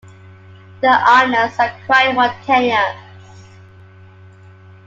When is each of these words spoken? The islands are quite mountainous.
The 0.81 0.87
islands 0.89 1.59
are 1.59 1.71
quite 1.85 2.15
mountainous. 2.15 2.97